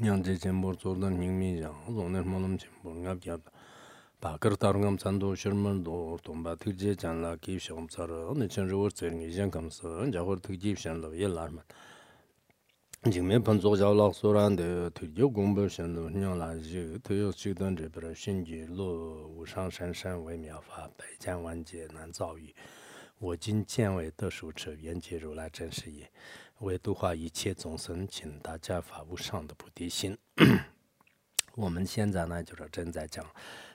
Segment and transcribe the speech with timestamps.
[0.00, 3.40] nyangze chenpo tsordan nyingmi yang, zoner monam chenpo ngab gyab,
[4.20, 9.12] bakar tarngam tsando shirman do, tomba tikje chanla kib shakam tsar, ane chen rewar tser
[9.12, 11.64] ngi zhang kamsa, jakwar tikjib shanla ye larman.
[13.06, 18.12] Jingme panzog jaw lak soran de, tikyo gombo shanla nyang la zhi, tiyo chikdan zhibra
[18.14, 22.52] shingi lo, wushang shan shan wei miya fa, bai jan wan je nan zao yi,
[23.20, 26.08] wo jin jian wei de shu chi, yan ji ru la zhen shi ye.
[26.60, 30.16] 为度化一切众生请大家发无上的菩提心。
[31.54, 33.24] 我们现在呢就是正在讲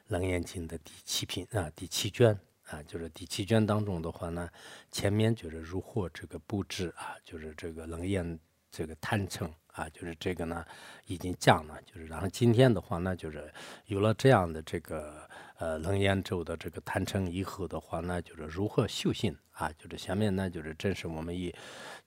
[0.08, 4.50] 楞严经的第七品啊第七卷啊就是第七卷当中的话呢
[4.92, 8.40] 前面就是如何这个布置啊就是这个楞严
[8.72, 10.66] 这个坦诚啊，就是这个呢
[11.06, 13.52] 已经降了，就是然后今天的话呢，就是
[13.86, 21.54] 有了这样的这个呃楞严咒的这个坛城以后的话呢，就是如何修行啊，就是下面呢就是正是我们以。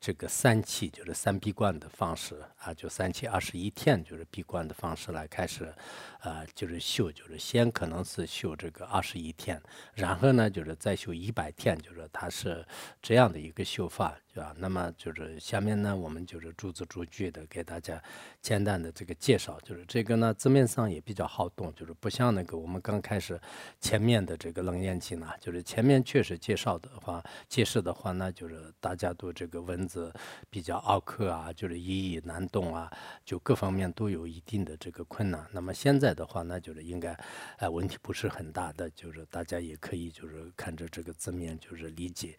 [0.01, 5.73] 这个三期就是三闭关的方式啊，就三期二十一天就是闭关的方式来开始，
[6.21, 9.59] 呃，就是修，就是先可能是修这个二十一天，
[9.95, 12.63] 然后呢就是再修一百天，就是它是
[13.01, 14.55] 这样的一个修法，对吧？
[14.59, 18.03] 那么就是下面呢，我们就是逐字逐句的给大家
[18.43, 23.41] 简单的这个介绍，就是这个呢字面上也比较好懂，就是不像那个我们刚开始
[23.81, 30.13] 前面的这个冷艳经呢，就是前面确实介绍的话，解释的话呢，就是大家都这个文字。
[30.51, 32.91] 比较拗口啊，就是意义难懂啊，
[33.25, 35.47] 就各方面都有一定的这个困难。
[35.53, 37.15] 那么现在的话呢，就是应该，
[37.59, 42.37] 呃，问题不是很大的，就是大家也可以就是看着这个字面就是理解。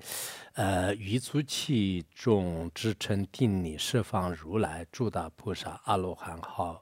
[0.53, 6.81] 呃，余足气重支撑定力释放如来诸大菩萨阿罗汉号，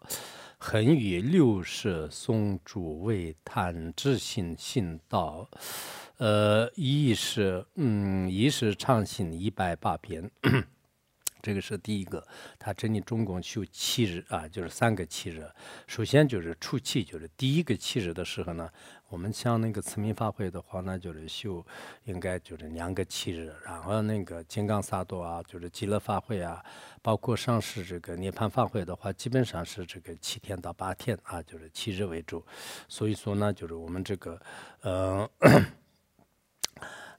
[0.58, 5.46] 恒于六世松主为贪智性信道。
[6.20, 10.32] 呃，一是嗯，一是唱行一百八遍，
[11.44, 12.26] 这个是第一个。
[12.58, 15.46] 他这里总共修七日啊，就是三个七日。
[15.86, 18.70] 首先就是初期，就是第一个七日的时候呢，
[19.14, 21.64] 我们像那个慈明法会的话呢，就是修
[22.06, 23.54] 应该就是两个七日。
[23.64, 26.66] 然后那个金刚萨埵啊，就是极乐法会啊，
[27.00, 32.44] 包括上市这个涅槃法会的话，基本上是这个七天到八天啊，就是七日为主。
[32.88, 34.42] 所以说呢，就是我们这个
[34.82, 35.30] 呃。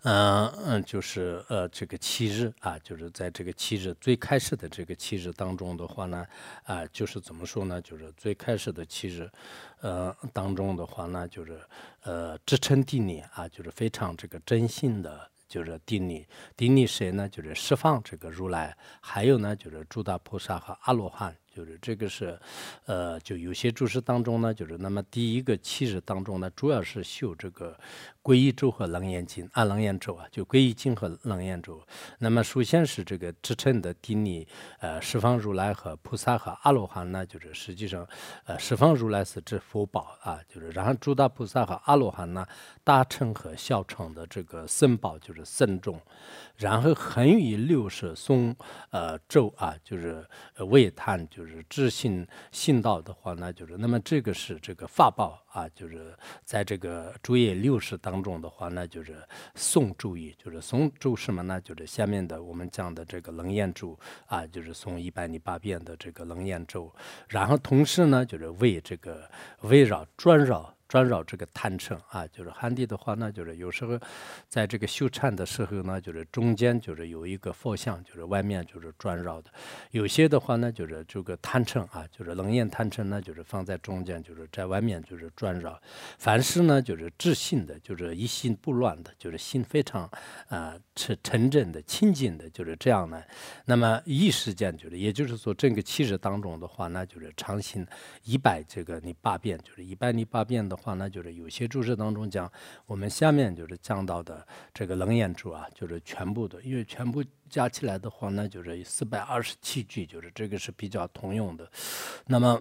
[0.06, 6.26] 嗯嗯，就是呃，这个七日啊，就是在这个七日最开始的这个七日当中的话呢，
[6.64, 7.80] 啊，就是怎么说呢？
[7.80, 9.30] 就是最开始的七日，
[9.80, 11.58] 呃，当中的话呢，就是
[12.02, 16.26] 呃，支撑定力啊，就是非常这个真心的，就是定力。
[16.54, 17.26] 定力谁呢？
[17.26, 21.34] 就是释放这个如来，还有呢，就是诸大菩萨和阿罗汉。
[21.54, 22.36] 就是这个是，
[22.86, 27.78] 呃，就有些注释当中呢，就是那么第一个七日当中呢，主要是修这个
[28.22, 31.80] 皈依咒和楞严经，啊，楞严咒啊，就皈依经和楞严咒。
[32.18, 34.46] 那么首先是这个支撑的定力，
[34.80, 38.04] 呃，十方如来和菩萨和阿罗汉呢，就是实际上，
[38.46, 42.44] 呃，十方如来是指佛宝啊，就是然后诸大菩萨和阿罗汉呢，
[42.82, 46.00] 大乘和小乘的这个僧宝就是僧众，
[46.56, 48.54] 然后恒于六十松，
[48.90, 50.26] 呃，咒啊，就是
[50.66, 51.44] 为叹就。
[51.44, 59.22] 是知信信道的话，那就是那么这个是这个法宝啊，就是在这个诸业六十当中的话，那就是
[59.54, 61.60] 诵注意，就是诵咒什么呢？
[61.60, 66.90] 就是下面的我们讲的这个楞严咒啊，就是诵一百零八遍的这个楞严咒，
[67.28, 70.73] 然后同时呢，就是为这个围绕转绕。
[70.86, 73.98] 转绕这个坛城啊，就是汉地的话呢，就是有时候
[74.48, 79.50] 在这个修禅的时候呢，就是中间就是有一个佛像，就是外面就是转绕的；
[79.90, 85.80] 有些的话呢，就是这个坛城啊，就是楞严坛城呢，就是放在中间，就是在外面就是转绕。
[86.18, 90.08] 凡是呢，就是自信的，就是一心不乱的，就是心非常
[90.48, 93.22] 啊沉沉正的、清净的，就是这样呢。
[93.64, 97.86] 那么一时间就是，也就是说，整个七日当中的话，那就是常行
[98.22, 100.73] 一百这个你八遍，就是一百你八遍的。
[100.76, 102.50] 话呢，就是有些注释当中讲，
[102.86, 111.70] 我们下面就是讲到的这个楞严咒啊，就是全部的，因为全部加起来的话呢，就是四百二十七句，就是这个是比较通用的。
[112.26, 112.60] 那么。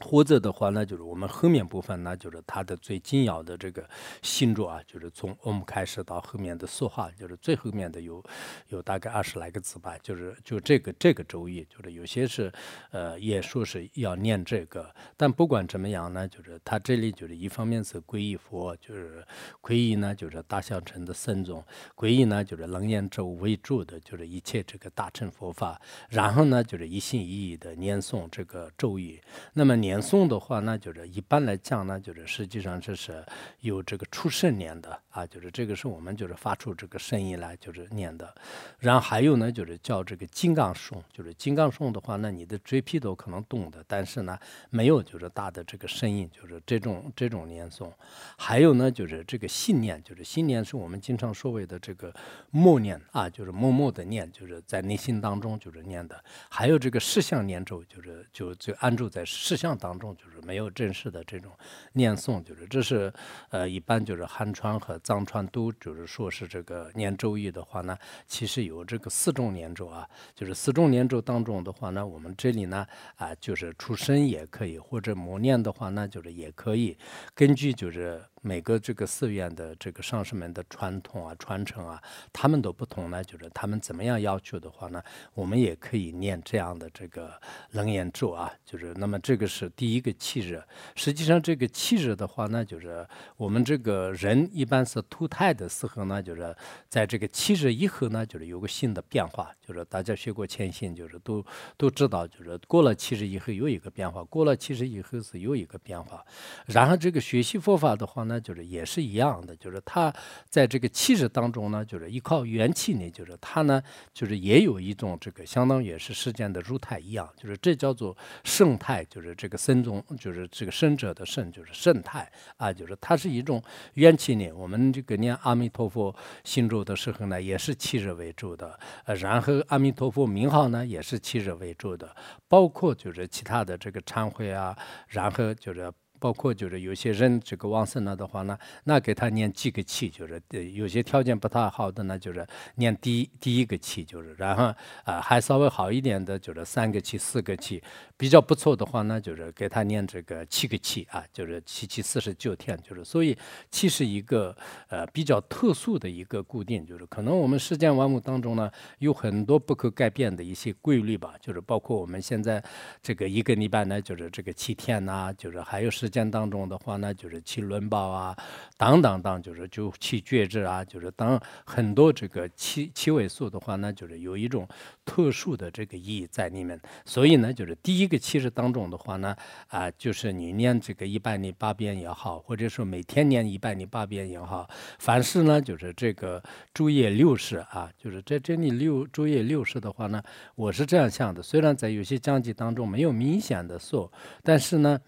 [0.00, 3.88] 或者的话，那就是我们后面部分，那就是它的最紧要的这个
[4.22, 8.24] 星座啊，就是从我们开始到后面的说话，就是最后面的有
[8.68, 12.50] 有大概二十来个字吧，就是就这个这个周易，就是有些是
[12.90, 19.22] 呃也说是要念这个，但不管怎么样呢，就是它这里就是一方面是皈依佛，就是
[19.60, 21.62] 皈依呢就是大相城的僧众，
[21.94, 29.20] 皈依呢就是楞严咒为主的，就是一切这个大乘佛法，然后呢就是一心一意的念诵这个咒语，
[29.52, 29.89] 那么念。
[29.90, 33.24] 年送的话，那就是一般来讲呢，就是实际上这是
[33.58, 34.96] 有这个出生年的。
[35.10, 38.34] 啊，就是这个是我们就是发出这个声音来就是念的。
[38.78, 44.38] 然后还有呢，就是叫这个金刚诵，就是金刚诵的话，那你的嘴皮都可能动的，但是呢，
[44.70, 47.90] 没有就是大的这个声音，就是这种这种念诵。
[48.36, 52.14] 还有呢，就是这个信念，就是信念是我们经常所谓的这个
[52.50, 56.22] 默念啊，就是默默的念，就是在内心当中就是念的。
[56.48, 61.50] 还有这个事项念咒，就是就就安住在事项当中，就是没有正式的这种
[61.94, 63.12] 念诵，就是这是
[63.48, 72.86] 呃一般就是汉传和藏传都就是说是这个念咒语的话呢，其实有这个四种念咒啊，就是四种念咒当中的话呢，我们这里呢
[73.16, 76.96] 啊就是出生也可以，或者磨念的话呢就是也可以，
[77.34, 82.02] 根据就是每个这个寺院的这个上师们的传统啊传承啊，
[82.32, 85.02] 他们都不同呢，就是他们怎么样要求的话呢，
[85.34, 87.32] 我们也可以念这样的这个
[87.72, 90.66] 楞严咒啊，就是那么这个是第一个气热。
[90.94, 93.06] 实际上这个气热的话呢，就是
[93.36, 96.54] 我们这个人一般是脱胎的时候呢，就是
[96.88, 101.44] 在这个气热以后呢，就是有个新的变化，就是大家学过谦信，就是都
[101.76, 106.24] 都知道，就是过了气热以后有一个变化，过了气热以后是有一个变化。
[106.66, 110.14] 然后这个学习佛法的话呢，那就是也是一样的，就是他
[110.48, 113.82] 在这个气质当中呢，就是依靠元气呢，就是他呢，
[114.14, 123.60] 就是也有一种这个相当于是世间的入态一样，就是这叫做圣态，就是这个僧宗，就是这个圣者的圣，就是圣态啊，就是它是一种
[123.94, 124.52] 元气呢。
[124.52, 132.14] 我们这个念阿弥陀佛心咒的时候呢，也是气质为主的，呃，然后阿弥陀佛名号呢，也是气质为主的，
[132.46, 134.78] 包括就是其他的这个忏悔啊，
[135.08, 135.90] 然后就是。
[136.20, 140.40] 包括就是有些人这个往生了的话呢，那给他念几个气，就是
[140.74, 144.64] 有些条件不太好的呢，就是念第一第一个气，就是然后
[145.04, 147.82] 啊还稍微好一点的，就是三个气、四个气，
[148.18, 153.34] 比较不错的话呢，就是给他念这个七个气啊，就是七七四十九天，就是所以
[153.70, 154.54] 气是一个
[154.88, 162.62] 呃比较特殊的一个固定，就是可能我们世间万物当中呢有很多不可改变的一些规律吧，就是包括我们现在
[163.02, 166.09] 这个一个礼拜呢，就是这个七天呐，就是还有是。
[166.10, 168.36] 间当中的话呢，就是七轮宝啊，
[168.76, 174.66] 等等等，就是就七觉知啊，就是当很多这个七七位数的话呢，就是有一种
[175.04, 176.78] 特殊的这个意义在里面。
[177.04, 179.36] 所以呢，就是第一个七日当中的话呢，
[179.68, 184.68] 啊，就是你念这个一百零八遍也好，或者说每天念一百零八遍也好，
[184.98, 186.42] 凡是呢，就是这个
[186.74, 190.22] 昼夜六十啊，就是在这里六昼夜六十的话呢，
[190.56, 191.40] 我是这样想的。
[191.42, 194.10] 虽然在有些讲记当中没有明显的说，
[194.42, 194.98] 但是呢。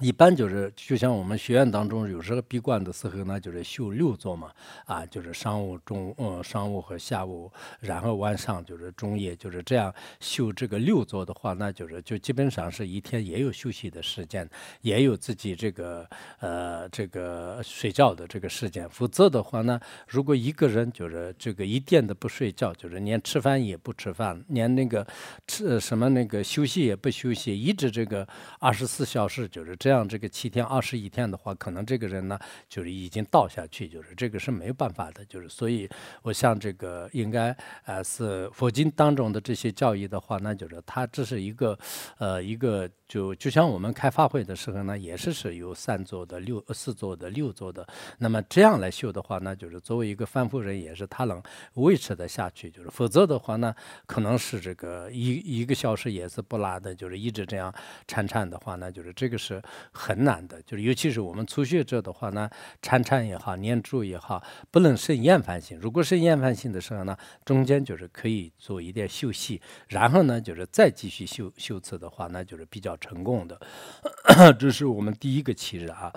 [0.00, 4.50] 一般就是，就像我们学院当中有时候闭关的时候呢，就是修六座嘛，
[4.86, 7.48] 啊，就是上午、中午嗯，上午和下午，
[7.78, 14.50] 然后晚上就是中夜，就是这样修这个六座的话，那就是就基本上是一天也有休息的时间，
[14.80, 16.04] 也有自己这个
[16.40, 18.88] 呃这个睡觉的这个时间。
[18.88, 25.06] 否则的话呢，如果一个人就是这个一点都不睡觉，就是连吃饭也不吃饭，连那个
[25.46, 28.26] 吃什么那个休息也不休息，一直这个
[28.58, 29.76] 二十四小时就是。
[29.84, 32.38] 这样，这个七天、二十一天的话，可能这个人呢，
[32.70, 35.86] 就是已经倒下去，就是这个是没有办法的，就是所以，
[36.22, 37.54] 我想这个应该
[37.84, 41.78] 呃是佛经当中的这些教义的话，那就是他这是一个
[42.16, 42.88] 呃一个。
[43.06, 47.86] 就就像我们开发会的时候呢，也是是有三座的、六四座的、六座的。
[48.18, 51.42] 那么这样来修的话，那就是作为一个凡夫人，也是他能
[51.74, 52.70] 维持的下去。
[52.70, 53.74] 就是否则的话呢，
[54.06, 57.72] 可能是这个一一个小时也是不拉的，就是一直这样
[58.08, 60.60] 颤颤的话，那就是这个是很难的。
[60.62, 62.48] 就是尤其是我们初学者的话呢，
[62.80, 65.78] 颤颤也好，念珠也好，不能生厌烦心。
[65.78, 72.93] 如果是厌烦心的时候呢，中间就是可以做一点休息，然后呢，就是再继续修修次的话，那就是比较。
[72.98, 73.60] 成功的，
[74.58, 76.12] 这是我们第一个气质啊。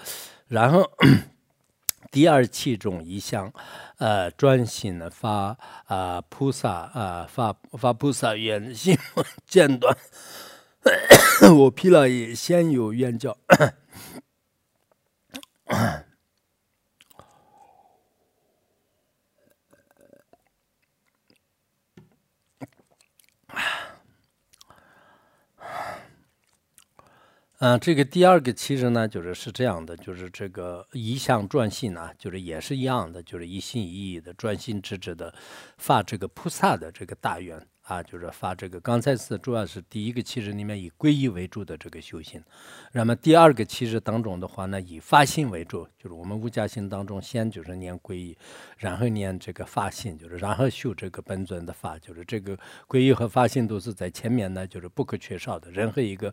[0.48, 0.90] 然后
[2.12, 3.52] 第二气中一项，
[3.98, 8.98] 呃，专心的发啊菩萨啊发发菩萨愿心
[9.46, 9.96] 间断，
[11.58, 13.38] 我批了也先有愿教。
[27.60, 35.34] 嗯，这个第二个其实呢，就是是这样的，就是这个一向专心呢，就是也是一样的，就是一心一意的专心致志的
[35.80, 38.80] 发这个菩萨的这个大愿啊，就是发这个。
[38.80, 42.40] 刚才是主要是第一个其实里面以皈依为主的这个修行，
[42.92, 48.38] 那么第二个其实当中的话呢，以发心为主，就是我们五加心当中先就是念皈依，
[48.78, 52.56] 然后念这个发心，就是然后修这个本尊的法，就是这个
[52.88, 56.32] 皈依和发心都是在前面呢，就是不可缺少的，任何一个。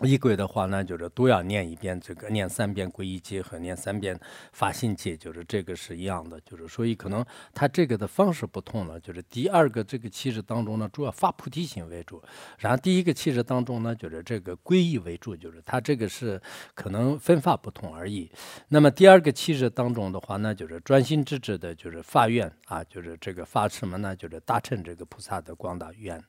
[0.00, 4.18] 仪轨的话呢，就是都要念一遍这个，念三遍皈依戒和念三遍
[4.52, 8.98] 发心戒，就是这个是一样的，就是所以可能他这个的方式不同了。
[8.98, 12.20] 就是第二个这个气质当中呢，主要发菩提心为主，
[12.58, 16.40] 然后第一个气质当中呢，就是这个皈依为主，就是他这个是
[16.74, 18.28] 可能分法不同而已。
[18.68, 24.16] 那么第二个气质当中的话呢，就是专心致志的，就是发愿啊，就是这个发什么呢？
[24.16, 26.20] 就是大乘这个菩萨的广大愿。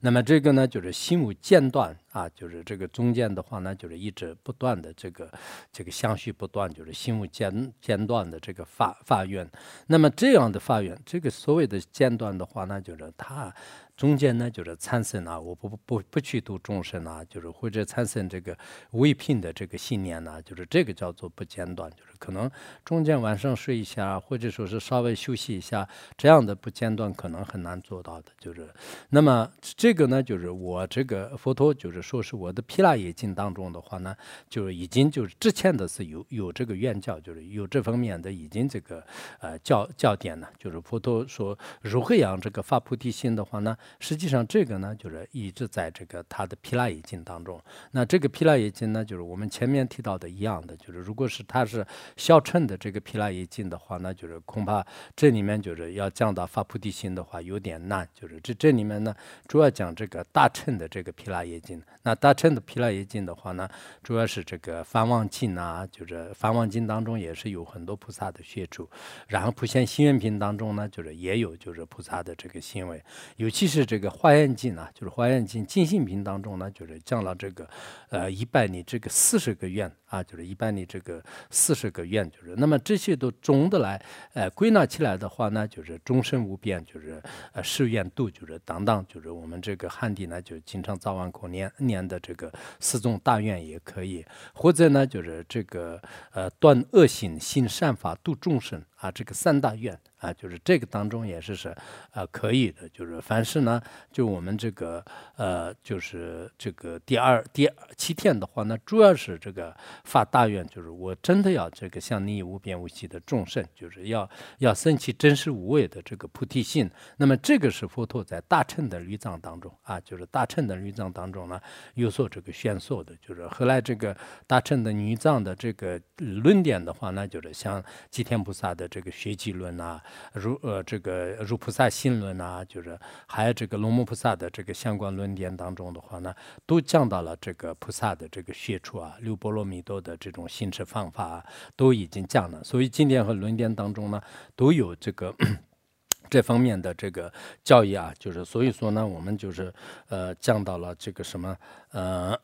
[0.00, 1.96] 那么这个呢，就是心无间断。
[2.12, 5.32] 啊，就是这个中间的话呢，就是一直不断的这个
[5.72, 9.50] 这个相续不断，就是心无间间断的这个发发愿。
[9.86, 13.54] 那么这样的发愿，这个所谓的间断的话呢，就是他。
[13.94, 18.56] 中间呢，就是参生啊，我不不不去度众生啊，就是或者参生这个
[18.92, 22.50] 唯品的这个信念呢，就是这个叫做不间断，就是可能
[22.84, 28.32] 中间晚上睡一下，或者说是稍微休息一下，这样的不间断可能很难做到的。
[28.40, 28.68] 就是
[29.10, 34.16] 那么这个呢，就是我这个佛陀就是说是我的毗拉耶经当中的话呢，
[34.48, 39.04] 就是已经就是之前的是有有这个愿教，就是有这方面的已经这个
[39.38, 43.76] 呃教教典呢，就是佛陀说如何养这个发菩提心的话呢。
[44.00, 47.60] 实际上，这个呢，就是一直在这个他的毗拉耶经当中。
[47.90, 51.84] 那这个毗拉耶经呢，就是我们前面提到的一样的，就是如果是他是
[52.16, 58.08] 小乘的这个毗拉耶经的话，那就是恐怕这里面就是要降到发菩提心的话有点难。
[58.14, 59.14] 就是这这里面呢，
[59.48, 61.82] 主要讲这个大乘的这个毗拉耶经。
[62.02, 63.68] 那大乘的毗拉耶经的话呢，
[64.02, 68.88] 主要是这个梵王经啊，就是梵王经当中也是有很多菩萨的学处。
[69.28, 73.02] 然后普贤行愿品当中呢，就是也有就是菩萨的这个行为，
[73.36, 73.71] 尤其。
[73.71, 77.66] 是是这个华严经呢，就是华严经尽性品当中呢，就是讲了这个，
[78.10, 95.98] 呃，一百你这个四十个愿啊，就是一百你这个四十个愿，就是那么这些都总的来，呃，归纳起来的话呢，就是终身无变，就是呃誓愿度，就是等等，就是我们这个汉地呢，就经常早晚过年年的这个四种大愿也可以，或者呢，就是这个
[96.32, 99.98] 呃断恶行，行善法，度众生啊，这个三大愿。
[100.22, 101.76] 啊，就是这个当中也是是，
[102.12, 102.88] 呃，可以的。
[102.90, 103.82] 就是凡是呢，
[104.12, 105.04] 就我们这个
[105.34, 116.88] 呃，就是这个第二第七天的话呢，主要是这个发大愿，就是我真的要这个向你无边无际的众生，就是要要升起真实无畏的这个菩提心。
[117.16, 121.60] 那么这个是佛陀在大乘的律藏当中啊，就是大乘的律藏当中呢
[121.94, 123.12] 有所这个宣说的。
[123.20, 124.16] 就是后来这个
[124.46, 130.02] 大乘的律藏的这个论点的话呢，就是像吉天菩萨的这个学记论啊。
[130.34, 136.34] 如呃，这个如菩萨心论啊，就是还有这个龙母菩萨的这个相关论点当中的话呢，
[136.66, 141.42] 都讲到了这个菩萨的这个学处啊，六波罗蜜多的这种行持方法
[141.74, 142.62] 都已经讲了。
[142.62, 144.20] 所以经典和论点当中呢，
[144.54, 145.34] 都有这个
[146.28, 147.32] 这方面的这个
[147.64, 149.72] 教义啊，就是所以说呢，我们就是
[150.08, 151.56] 呃降到了这个什么
[151.92, 152.38] 呃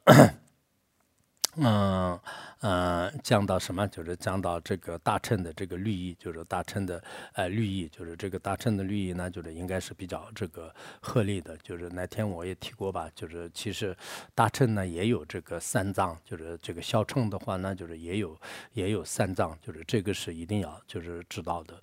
[1.56, 2.18] 嗯。
[2.60, 3.86] 呃，降到什么？
[3.86, 7.00] 就是降到这个大乘的这个律意，就是大乘的
[7.34, 11.56] 呃律意，就是这个大乘的律意呢，就是应该是比较这个合理的。
[11.58, 13.96] 就是那天我也提过吧，就是其实
[14.34, 18.36] 大乘呢也有这个三藏，就是这个小乘的话呢，就是也有
[18.72, 21.80] 也有三藏，就是这个是一定要就是知道的。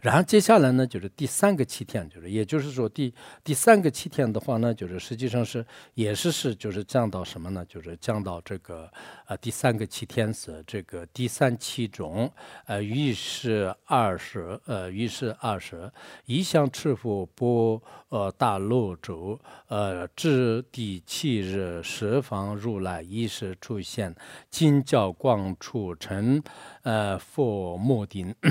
[0.00, 7.64] 然后接下来呢，就是第三个七天，就是也就是说第第三个七天的话呢，就是实际上是也是是就是降到什么呢？
[7.66, 8.92] 就是降到这个
[9.24, 10.09] 呃第三个七。
[10.10, 12.28] 天色这个第三七种，
[12.66, 15.88] 呃，于是二十，呃，于是二十，
[16.26, 19.38] 一向持佛波呃大罗州，
[19.68, 24.12] 呃，至第七日十方如来一时出现，
[24.50, 26.42] 金教光出成，
[26.82, 28.34] 呃，佛摩顶。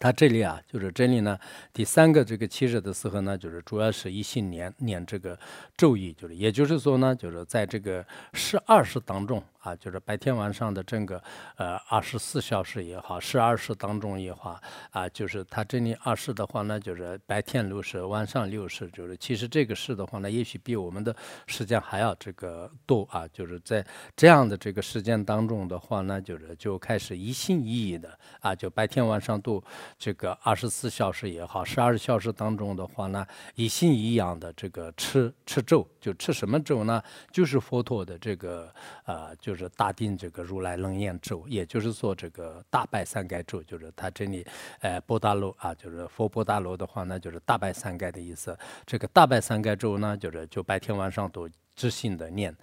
[0.00, 1.36] 他这里啊，就是这里呢，
[1.72, 5.36] 第三个这个七日的时候呢，就是主要是一心念念这个
[5.76, 9.42] 咒语，就是也就是说呢，就是在这个十二时当中。
[9.58, 11.20] 啊，就是白天晚上的整个
[11.56, 14.60] 呃二十四小时也好，十二时当中也好，
[14.90, 21.14] 啊，就是它这里二十的话呢，就是白天六十，晚上六十，就是其实这个时的话呢，也许比我们的
[21.48, 23.84] 时间还要这个多啊，就是在
[24.16, 29.60] 这样的这个时间当中的话呢，就是就开始一心一意的啊，就白天晚上都
[29.98, 37.02] 这个二十四小时也好，十二小时当中的话呢，一心一样的这个吃吃粥，就吃什么粥呢？
[37.32, 38.72] 就是佛陀的这个
[39.02, 39.32] 啊。
[39.48, 44.46] 就是大定这个如来楞严咒，也就是说这个大拜三盖咒，就是他这里，
[44.80, 48.54] 呃，波大罗啊，就是佛波大罗的话呢，就是大拜三盖的意思。
[48.84, 52.54] 这个大拜三盖咒呢，就是就白天晚上都执行的念。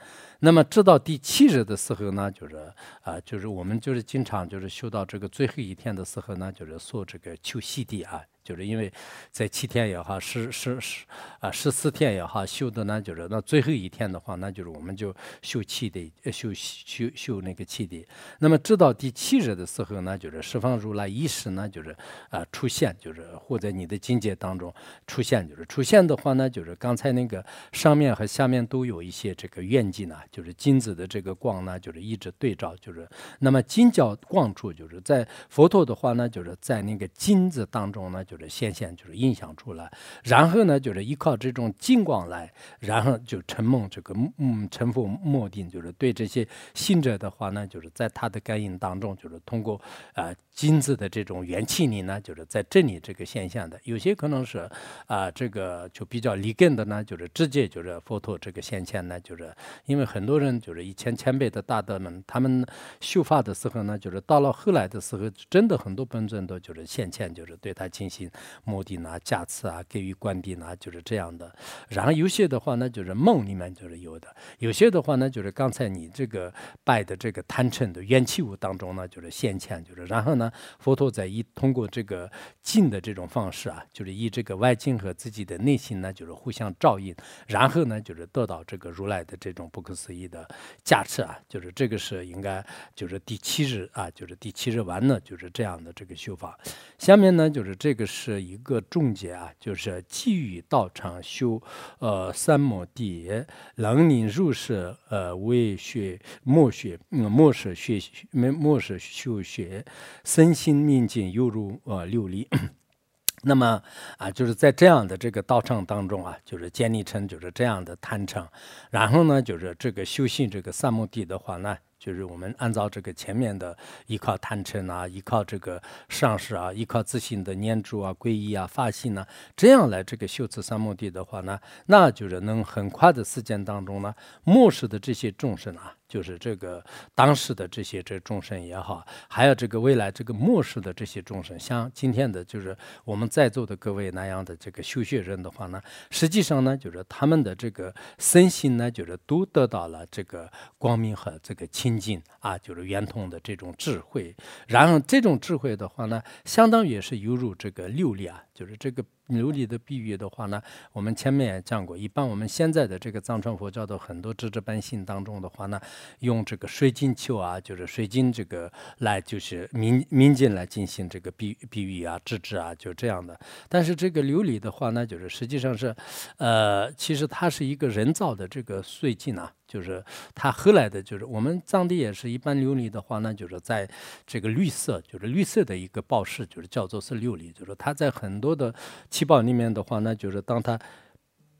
[0.42, 8.22] 那么直到第七日的时候呢，就是啊，就是我们就是经常就是修到这个最后一天的时候呢，就是说这个求西地啊。
[8.46, 8.94] 就是因为
[9.32, 11.04] 在七天也好，十十十
[11.40, 18.06] 啊十四天也好，修的呢就是那最后一天的话，那就是我们就修气的，修修修那个气的。
[18.40, 21.96] 那么直到第七日的时候呢，就是十方如来意识呢，就是
[22.30, 24.72] 啊出现，就是或在你的境界当中
[25.08, 33.10] 出现，就是出现的话呢，就是刚才那个上面和下面都有一些这个愿境呢，就是金子的这个光呢，就是一直对照，就是
[33.40, 39.90] 那么金角光处，就是在佛陀的话呢，就是在那个金子当中呢，就就是显现，就是印象出来，
[40.24, 49.80] 然后呢，就是依靠这种金光来，然后就成梦这个嗯成佛莫定，就是对这些信者的话呢，就是在他的感应当中，就是通过
[50.14, 54.70] 啊金子的这种元气力呢，就是在这里这个现象的，有些可能是
[55.06, 59.54] 啊这个就比较离根的呢，就是直接就是佛陀这个现象呢，就是
[59.86, 62.66] 因为很多人就是以前前辈的大德们，他们
[63.00, 68.25] 修法的时候呢，就是到了后来的时候，真的很多本尊都就是现前，就是对他进行
[68.64, 71.54] 目的呢、加持啊、给予观地呢，就是这样的。
[71.90, 74.28] 然后有些的话呢，就是梦里面就是有的；
[74.60, 76.54] 有些的话呢，就是刚才你这个
[76.84, 87.16] 拜的这个贪嗔的元气物当中呢，就是现前，就是然后呢，佛陀在以通过这个静的这种方式啊，就是以这个外境和自己的内心呢，就是互相照应，
[87.48, 90.48] 然后呢，就是得到这个如来的这种不可思议的
[90.84, 92.66] 加持啊，就是这个是应该
[92.96, 96.58] 就是第七日啊，就是第七日完了，就是这样的这个修法。
[96.98, 101.62] 下面呢，就是这个是是一个终结啊，就是寄予道场修
[102.00, 103.30] 呃三摩地，
[103.76, 108.00] 能令入世呃为学莫学嗯莫是学
[108.32, 109.84] 没莫是修学，
[110.24, 112.48] 身心命境犹如呃琉璃。
[113.44, 113.84] 那么
[114.18, 118.48] 啊，就是在这样的这个道场当中啊，就是建立成就是这样的坛城，
[118.90, 121.78] 然后呢，就是这个修行这个三摩地的话呢。
[122.06, 135.96] 就是我们按照这个前面的，依靠坦诚啊，依靠这个上师啊，依靠自信的念珠啊、皈依啊、发心啊，这样来这个修持三摩地的话呢，那就是能很快的时间当中呢，末世的这些众生啊。
[136.08, 136.84] 就是这个
[137.14, 154.36] 当时的这些这众生也好，还有这个未来这个末世的这些众生，像今天的就是我们在座的各位那样的这个修学人的话呢，实际上呢，就是他们的这个身心呢，就是都得到了这个光明和这个清净啊，就是圆通的这种智慧。
[154.68, 159.04] 然后这种智慧的话呢，相当于是犹如这个六力啊，就是这个。
[159.30, 160.62] 琉璃的比喻的话呢，
[160.94, 161.98] 我们前面也讲过。
[161.98, 165.80] 一般我们现在的这个藏传佛教的很多知识本性当中的话呢，
[166.20, 173.40] 用这个水晶球啊，就是水晶这个来就是民民间来进行这个比比喻啊、制止啊，就这样的。
[173.68, 175.96] 但是这个琉璃的话呢，就是实际上是，
[176.38, 179.52] 呃，其实它是一个人造的这个碎镜啊。
[179.68, 183.90] 就是它后来的，就是我们藏地也是一般琉璃的话呢，就是在
[184.26, 187.52] 这个绿色，就是绿色的一个宝石，就是叫做是琉璃。
[187.52, 188.74] 就是它在很多的
[189.10, 190.80] 七宝里面的话呢，就是当它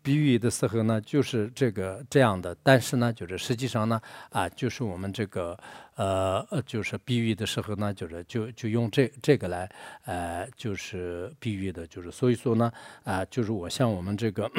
[0.04, 2.56] 比喻的时候呢，就是这个这样的。
[2.62, 5.58] 但是呢，就是实际上呢，啊，就是我们这个
[5.96, 9.68] 呃，就是比喻的时候呢，就是就就用这这个来
[10.06, 12.72] 呃，就是比喻的，就是所以说呢，
[13.04, 14.50] 啊，就是我像我们这个。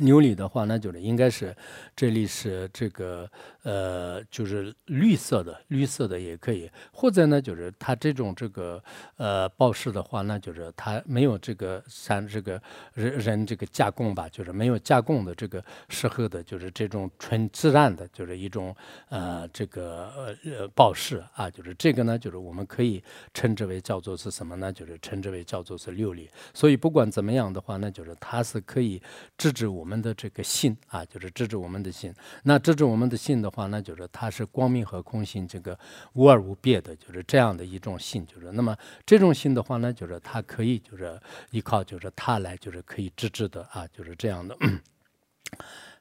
[0.00, 1.54] 牛里的话，那就是应该是
[1.96, 3.28] 这里是这个
[3.62, 6.70] 呃，就是绿色的，绿色的也可以。
[6.92, 8.82] 或者呢，就是它这种这个
[9.16, 12.62] 呃报式的话，那就是它没有这个像这个
[12.94, 18.74] 人人这个加工吧，就是没有加工的这个时候的，就是这种纯自然的，就是一种
[19.08, 23.02] 呃这个呃报式啊，就是这个呢，就是我们可以
[23.34, 24.72] 称之为叫做是什么呢？
[24.72, 26.30] 就是称之为叫做是六里。
[26.54, 29.02] 所以不管怎么样的话，那就是它是可以
[29.36, 29.87] 制止我。
[29.88, 32.14] 我们的这个信啊，就是支持我们的信。
[32.42, 35.78] 那支持我们的信的话，那就是它是光明和空性，这个
[36.12, 38.26] 无二无别的，就是这样的一种信。
[38.26, 41.18] 就是那么这种信的话呢，就是它可以就是
[41.52, 44.54] 依靠就是它来就是可以支持的啊，就是这样的。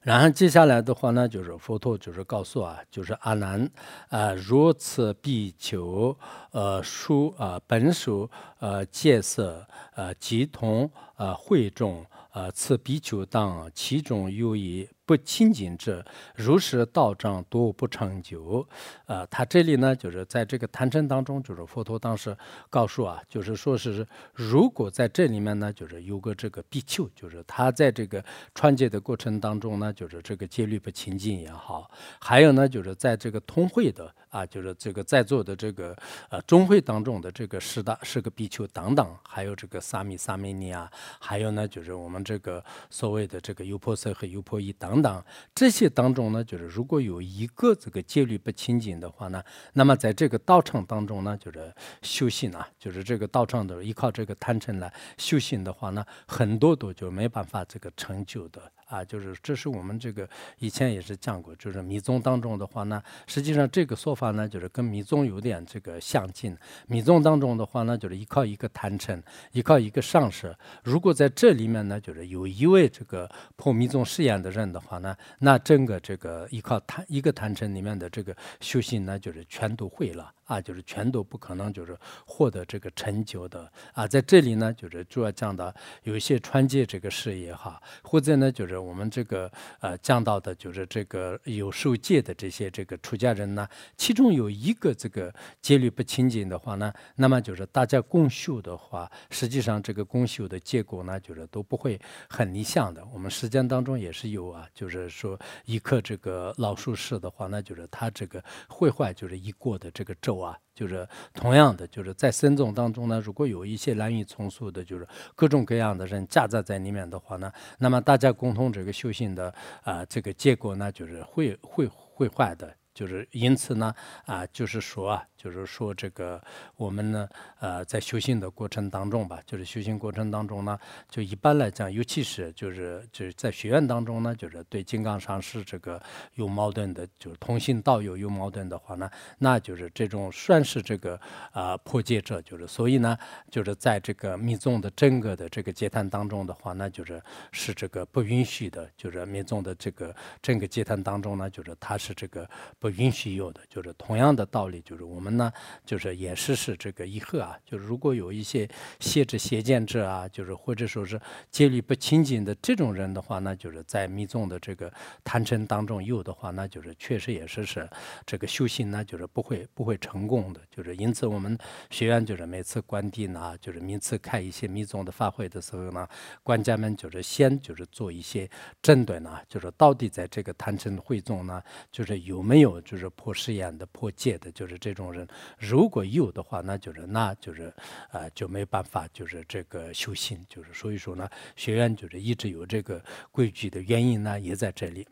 [0.01, 3.69] 然后接下来的话呢，就是佛陀就是告诉啊，就是阿难
[4.09, 6.13] 啊，如此必求
[6.51, 12.05] 呃书啊本属呃戒色呃即同呃会众。
[12.37, 18.67] 呃，此比丘当其中有一不清净者，如是道障多不长久。
[19.05, 22.35] 呃，他这里呢，就是在这个坛城当中，就是佛陀当时
[22.69, 28.21] 告诉啊，就是说是如果在这里面呢，就是有个这个比丘，就是他在这个
[28.53, 31.89] 传戒的过程当中呢，就是这个戒律不清净也好，
[32.19, 34.13] 还有呢，就是在这个通会的。
[34.29, 35.95] 啊，就是这个在座的这个
[36.29, 58.61] 呃中会当中的这个十大十个比丘等等，还有这个萨弥萨弥尼啊，还有呢就是我们这个所谓的这个优婆塞和优婆夷等等等这些当中呢，就是如果有一个这个戒律不清净的话呢，那么在这个道场当中呢，就是修行啊，就是这个道场的依靠这个贪嗔来修行的话呢，很多都就没办法这个成就的。
[58.87, 60.27] 啊，就是这是我们这个
[60.59, 66.57] 以前也是讲过，就是密宗当中的话呢，实际上这个说法呢，就是跟密宗有点这个相近。
[66.87, 69.21] 密宗当中的话呢，就是依靠一个坛城，
[69.51, 70.55] 依靠一个上师。
[70.83, 80.33] 如果在这里面呢，就是有一位这个破密宗誓言的人的话呢，那整个这个依靠坛一个坛城里面的这个修行呢，就是全都会了。
[80.47, 84.07] 啊，就是全都不可能，就是获得这个成就的啊。
[84.07, 103.05] 在这里呢，就是主要讲到有一些传戒这个事业哈，或者呢，就是我们这个呃讲到的，就是这个有受戒的这些这个出家人呢，其中有一个这个戒律不清净的话呢，那么就是大家共修的话，实际上这个共修的结果呢，就是都不会很理想的。
[103.13, 110.36] 我们实践当中也是有啊，就是说一刻这个老术士的话，那就是他这个会坏，就是一过的这个咒。
[110.39, 122.73] 啊，就是同样的，就是在僧众当中呢，如果有一些滥竽充数的，就是各种各样的人夹杂在里面的话呢，那么大家共同这个修行的啊，这个结果呢，就是会会会坏的。
[122.93, 123.93] 就是因此呢，
[124.25, 126.41] 啊，就是说啊，就是说这个
[126.75, 130.77] 我们呢，呃，在修行的过程当中吧，就是修行过程当中呢，
[131.09, 136.01] 就一般来讲，尤其是就是就是在学院当中呢，就是对金刚上师这个
[136.33, 141.19] 有矛盾的，就是同性道友有矛盾的话呢，那就是这种算是这个
[141.51, 143.17] 啊破戒者，就是所以呢，
[143.51, 147.21] 就是在这个密宗的整个的这个阶谈当中的话，那就是
[147.51, 152.49] 是这个不允许的，就是密宗的这个整个阶谈当中呢，就是它是这个。
[152.79, 155.51] 不允许有的，就是同样的道理，就是我们呢，
[155.85, 158.67] 就是也是是这个一贺啊，就是如果有一些
[158.99, 161.19] 邪知邪见者啊，就是或者说是
[161.51, 164.91] 戒律不清净的这种人的话，那就是在密宗的这个
[165.23, 167.89] 坛城当中有的话，那就是确实也是是
[168.25, 171.57] 这个修行呢，就是不会不会成功的，就是因此我们
[171.89, 176.07] 学院就是每次关帝呢，就是每次开一些密宗的法会的时候呢，
[176.43, 178.49] 官家们就是先就是做一些
[178.81, 181.61] 针对呢，就是到底在这个坛城会中呢，
[181.91, 182.77] 就是有没有。
[182.87, 185.11] 就是破誓言的、破戒的，就是这种
[185.57, 187.73] 如果有的话，那就是那就是，
[188.11, 193.01] 呃，就没办法，就是这个修行，就是所以说呢，学院就是一直有这个
[193.31, 195.07] 规矩的原因呢，也在这里。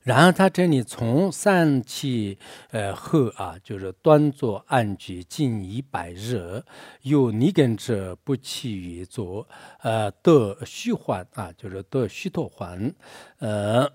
[0.00, 2.38] 然后他这里从三七
[2.70, 6.62] 呃后啊，就是端坐安居近一百日，
[7.02, 9.46] 有逆根者不弃于坐，
[9.80, 12.94] 呃，得虚幻啊，就是得虚脱幻，
[13.38, 13.90] 呃。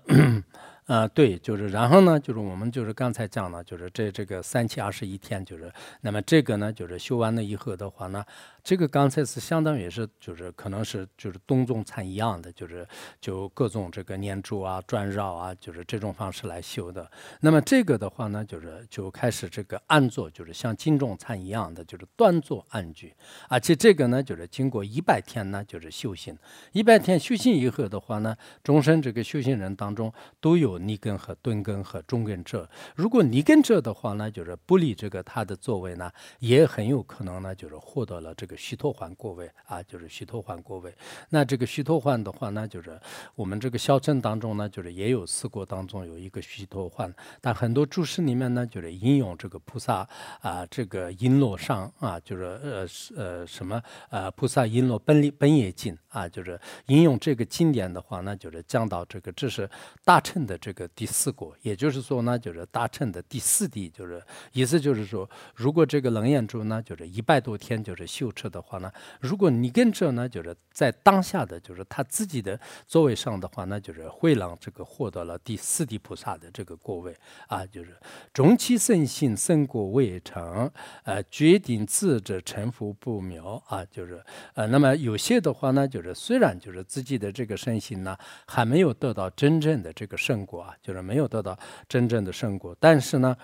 [0.86, 8.24] 啊，对，就是，然后呢，就是我们就是刚才讲了，就是这这个三七二十一天，就是，那么这个呢，就是修完了以后的话呢。
[8.64, 12.88] 这个刚才是相当于是，就是可能是就是东中禅一样的，就是
[13.20, 17.06] 就各种这个念珠啊、转绕啊，就是这种方式来修的。
[17.40, 23.14] 那么这个的话呢，就是就开始这个安坐，就是像金钟禅一样的，就是端坐安居。
[23.50, 26.34] 而且这个呢，就是经过一百天呢，就是修行。
[26.72, 32.66] 一百天修行以后的话呢，终身这个修行人当中都有尼根和钝根和中根者。
[32.96, 38.53] 如果尼根者的话呢，就是不离这个他的座位呢，也很有可能呢，就是获得了这个。
[38.56, 40.94] 虚脱环过位啊，就是虚脱环过位。
[41.30, 43.00] 那这个虚脱环的话呢，就是
[43.34, 50.08] 我们这个小乘当中呢，就是也有四国当中有一个虚脱环，但很多注释里面呢，就是引用这个菩萨
[50.40, 52.86] 啊，这个璎珞上啊，就是呃
[53.16, 59.68] 呃什么呃菩萨璎珞本本业经啊，就是引用这个经典的话呢，就是讲到这个这是
[60.04, 77.16] 大乘的这个第四国，也就是说呢，就是大乘的第四地，就是意思就是说，如果这个楞严珠呢，就是一百多天就是修成的话呢，如果你跟着呢，就是在当下的，就是他自己的座位上的话，那就是会让这个获得了第四地菩萨的这个果位
[77.48, 77.96] 啊，就是
[78.32, 80.70] 终其圣性圣果未成，
[81.04, 84.22] 呃，决定自者成佛不苗啊，就是
[84.54, 93.36] 呃，那么有些的话呢，就是虽然就是自己的这个圣性呢，还没有得到真正的这个圣果啊，就是没有得到真正的圣果，但是呢。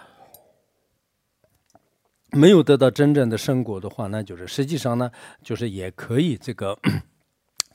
[2.33, 5.11] 没有得到真正的生果的话，那就是实际上呢，
[5.43, 6.79] 就是也可以这个。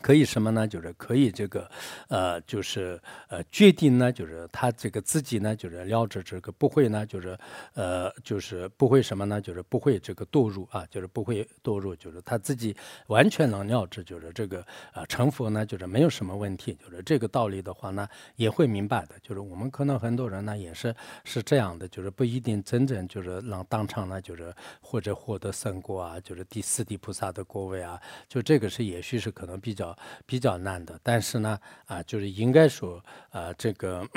[0.02, 0.68] 可以什么呢？
[0.68, 1.68] 就是可以这个，
[2.10, 7.36] 呃，就是呃，决定呢，就是他这个自己呢，就是了知这个不会呢，就是
[7.74, 9.42] 呃，就是不会什么呢？
[9.42, 12.76] 就是不会这个堕入啊，就是不会堕入，就是他自己
[13.08, 19.16] 完全能了知，就是这个呃成佛呢，就是没有什么问题，就是这个道理的话呢，也会明白的。
[19.24, 29.95] 就是我们可能很多人呢，也是是这样的，就是不一定真正就是让当场呢，就是或者获得圣果啊，就是第四地菩萨的果位啊，就这个是也许是可能比较。
[30.26, 31.00] 比较难的。
[31.02, 34.08] 但是呢，啊，就是应该说，啊，这个，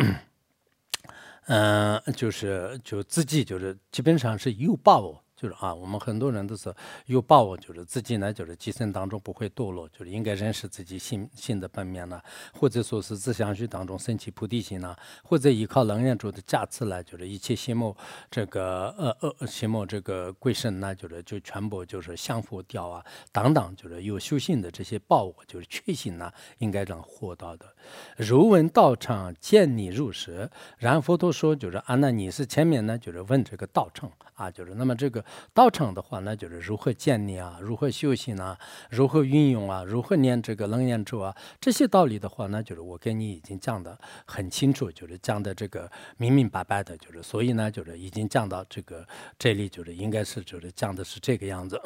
[1.47, 5.23] 嗯，就是就自己就是基本上是有把握。
[5.41, 6.75] 就是啊，我们很多人都是
[7.07, 12.21] 有把握，就是自己呢，就是计算当中不会堕落，就是应该认识自己心心的本面呢，
[12.53, 17.97] 或者说是自相续当中升起菩提心呢，或者依靠楞严主的加持呢，就是一切心目
[18.29, 27.73] 这个呃呃心目这个贵身呢，就是就全部就是相互调啊等等，就是有修行的这些报我就是确信呢，应该能获到的。
[28.17, 30.49] 如闻道场见你入室，
[30.79, 35.25] 然佛陀说，就是啊，那你是前面呢，就是问这个道场啊，就是那么这个。
[35.53, 38.59] 道场的话，那就是如何建立啊，如何修行啊，
[38.91, 49.07] 如何运用啊，如何念这个楞严咒啊，这些道理的话，那就是我跟你已经讲的很清楚，就是讲的这个明明白白的，就是所以呢，就是已经讲到这个
[49.39, 51.81] 这里，就是应该是就是讲的是这个样子。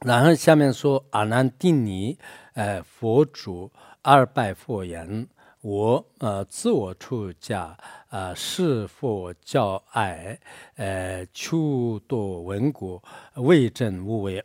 [0.00, 2.18] 然后下面说阿难定尼，
[2.54, 5.26] 呃，佛主二拜佛言。
[5.62, 7.76] 我呃，自我出家，
[8.10, 10.38] 呃，是佛教爱，
[10.76, 13.02] 呃，求多闻果，
[13.34, 14.44] 为证无为。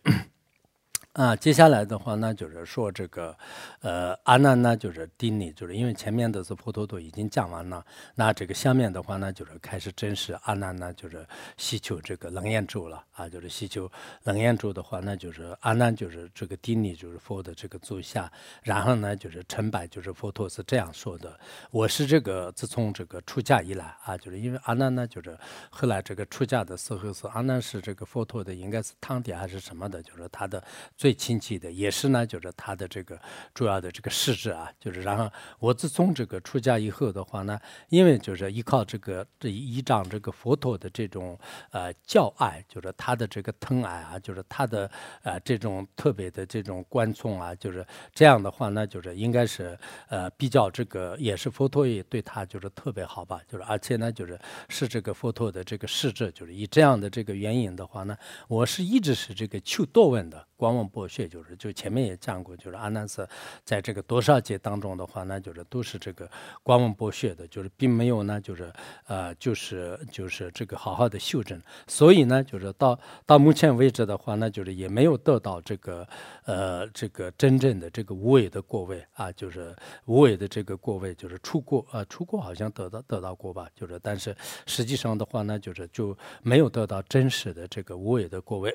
[1.13, 3.37] 啊，接下来的话呢，就是说这个，
[3.81, 13.91] 呃，阿难呢，就是定力，就是因为前面的是佛陀都已经讲完了，那这个下面的话呢，就是开始正式阿难呢，就是希求这个楞严咒了啊，就是希求
[14.23, 18.31] 楞严咒的话，那就是阿难就是这个定力，就是佛的这个座下，
[18.63, 21.37] 然后呢，就是成白，就是佛陀是这样说的：
[21.71, 25.37] 我是这个自从这个出家以来啊，就是因为阿难呢，就是
[25.69, 30.63] 后来这个出家的时候是阿难是这个佛陀的，应该是堂弟还是什么的，就是他的。
[31.01, 33.19] 最亲戚的也是呢，就是他的这个
[33.55, 37.59] 主要的这个事质啊，就是然后我自从这个出家以后的话呢，
[37.89, 41.35] 因为就是依靠这个这依仗这个佛陀的这种
[41.71, 44.91] 呃教爱，就是他的这个疼爱啊，就是他的
[45.23, 47.83] 呃这种特别的这种观众啊，就是
[48.13, 49.75] 这样的话呢，就是应该是
[50.07, 58.15] 呃比较这个也是佛陀也对他就是特别好吧，就是而且呢就是是这个佛陀的这个事质，就是以这样的这个原因的话呢，
[58.47, 60.47] 我是一直是这个求多闻的。
[60.61, 63.27] 观望剥削就是，就前面也讲过，就是阿难是
[63.63, 66.29] 在这个多少劫当中的话，那就是都是这个
[66.61, 68.71] 观望剥削的，就是并没有呢，就是
[69.07, 76.07] 呃，就是就是这个好好的修正，所以呢，就是到到目前为止的话，那就是也没有得到这个
[76.45, 88.71] 呃这个真正的这个无为的过位啊，就是无为的这个过位，就是出过啊出过好像得到得到过吧，就是但是实际上的话呢，就是就没有得到真实的这个无为的过位。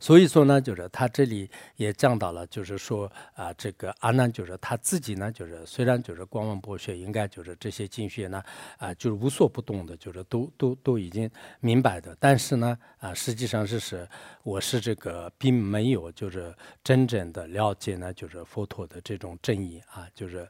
[0.00, 8.42] 所以说呢，就是他这里也讲到了，就是说啊，这个阿难就是他自己呢，就是虽然就是光望博学，应该就是这些经学呢，
[8.78, 14.08] 啊，就是无所不懂的，就是都都都已经明白的，但是呢，啊，实际上是是
[14.42, 20.48] 我是这个并没有就是真正的了解呢，就是佛陀的这种正义啊，就是，